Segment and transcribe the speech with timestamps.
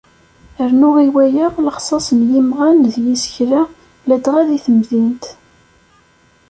[0.69, 3.61] Rnu i waya, lexṣaṣ n yimɣan d yisekla,
[4.07, 5.25] ladɣa deg temdint.